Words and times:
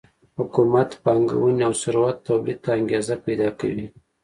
حکومت 0.37 0.89
پانګونې 1.03 1.61
او 1.67 1.73
ثروت 1.81 2.17
تولید 2.27 2.59
ته 2.63 2.69
انګېزه 2.79 3.15
پیدا 3.25 3.49
کوي 3.59 3.85